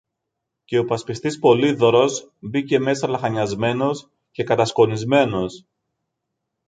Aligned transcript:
και 0.65 0.77
ο 0.77 0.81
υπασπιστής 0.81 1.39
Πολύδωρος 1.39 2.31
μπήκε 2.39 2.79
μέσα 2.79 3.07
λαχανιασμένος 3.07 4.09
και 4.31 4.43
κατασκονισμένος. 4.43 5.65